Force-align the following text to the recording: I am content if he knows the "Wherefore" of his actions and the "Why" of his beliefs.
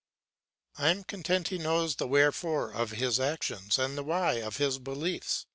I 0.79 0.89
am 0.89 1.03
content 1.03 1.51
if 1.51 1.57
he 1.59 1.63
knows 1.63 1.97
the 1.97 2.07
"Wherefore" 2.07 2.71
of 2.71 2.89
his 2.89 3.19
actions 3.19 3.77
and 3.77 3.95
the 3.95 4.01
"Why" 4.03 4.41
of 4.41 4.57
his 4.57 4.79
beliefs. 4.79 5.45